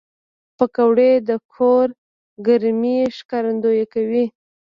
پکورې 0.57 1.11
د 1.27 1.31
کور 1.53 1.87
ګرمۍ 2.45 2.97
ښکارندويي 3.17 3.85
کوي 3.93 4.25